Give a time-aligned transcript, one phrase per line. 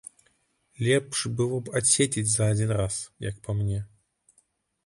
[0.85, 2.95] Лепш было бы адседзець за адзін раз,
[3.29, 3.79] як па мне.